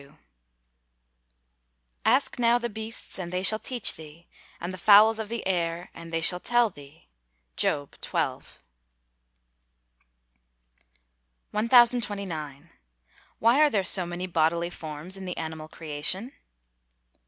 [0.03, 0.13] [Verse:
[2.05, 4.25] "Ask now the beasts, and they shall teach thee;
[4.59, 7.05] and the fowls of the air, and they shall tell thee."
[7.55, 8.43] JOB XII.] CHAPTER LII.
[11.51, 12.69] 1029.
[13.39, 16.31] _Why are there so many bodily forms in the animal creation?